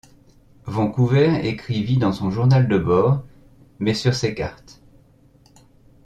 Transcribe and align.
Vancouver 0.65 1.47
écrivit 1.47 1.99
dans 1.99 2.11
son 2.11 2.31
journal 2.31 2.67
de 2.67 2.79
bord 2.79 3.23
mais 3.77 3.93
sur 3.93 4.15
ses 4.15 4.33
cartes. 4.33 4.81